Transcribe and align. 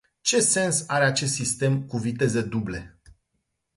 Ce 0.23 0.39
sens 0.41 0.83
are 0.89 1.03
acest 1.05 1.33
sistem 1.33 1.83
cu 1.83 1.97
viteze 1.97 2.41
duble? 2.41 2.97